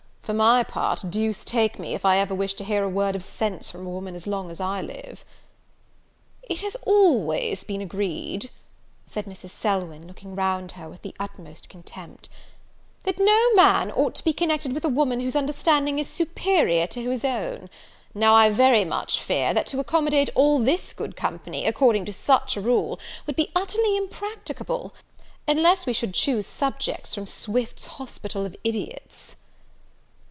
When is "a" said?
2.85-2.87, 3.85-3.89, 14.85-14.89, 22.55-22.61